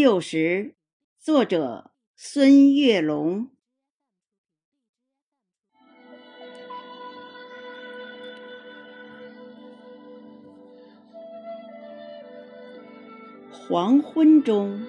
[0.00, 0.76] 旧时，
[1.18, 3.48] 作者孙月龙。
[13.50, 14.86] 黄昏中，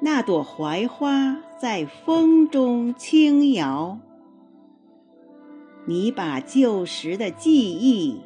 [0.00, 4.00] 那朵槐花在风中轻摇。
[5.86, 8.20] 你把旧时的记忆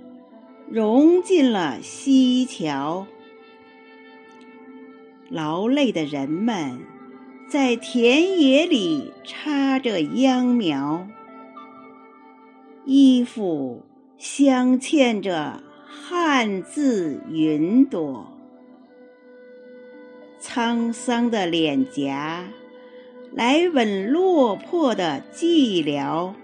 [0.66, 3.06] 融进了西桥。
[5.30, 6.80] 劳累的人们
[7.48, 11.06] 在田野里插着秧苗，
[12.84, 13.84] 衣服
[14.18, 18.26] 镶嵌着汉字云朵，
[20.40, 22.48] 沧桑的脸颊
[23.32, 26.34] 来吻落魄的寂寥。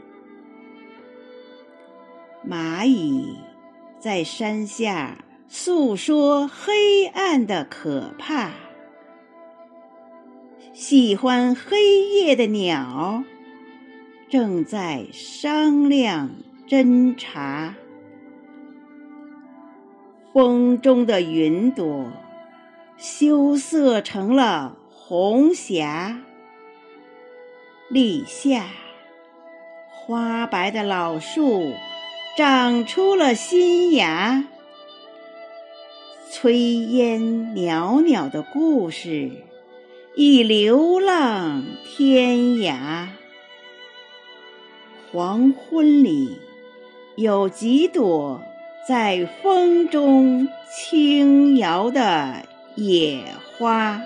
[2.49, 3.37] 蚂蚁
[3.99, 8.53] 在山下诉说黑暗的可怕。
[10.77, 13.25] 喜欢黑夜的鸟
[14.29, 16.33] 正在商量
[16.69, 17.75] 侦查，
[20.35, 22.13] 风中的云朵
[22.99, 26.21] 羞涩成了红霞。
[27.89, 28.67] 立夏，
[29.91, 31.73] 花白的老树
[32.37, 34.45] 长出了新芽，
[36.31, 39.31] 炊烟袅袅的故事。
[40.19, 43.09] 已流浪天涯。
[45.13, 46.39] 黄昏里，
[47.17, 48.41] 有几朵
[48.89, 53.25] 在风中轻摇的野
[53.59, 54.01] 花。